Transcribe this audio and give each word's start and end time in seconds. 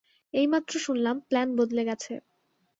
এইমাত্র 0.33 0.73
শুনলাম, 0.79 1.15
প্ল্যান 1.27 1.47
বদলে 1.57 1.83
গেছে। 1.85 2.13